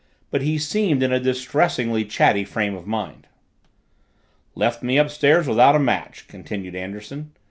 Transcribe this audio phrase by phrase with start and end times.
[0.31, 3.27] But he seemed in a distressingly chatty frame of mind.
[4.55, 7.33] "Left me upstairs without a match," continued Anderson.